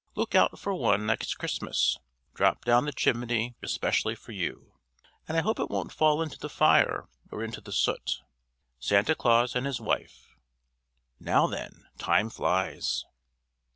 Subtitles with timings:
[0.15, 1.99] Look out for one next Christmas,
[2.33, 4.79] dropped down the chimney especially for you:
[5.27, 8.23] and I hope it won't fall into the fire or into the soot
[8.79, 10.33] Santa Claus and his Wife.
[11.19, 13.05] Now then time flies!"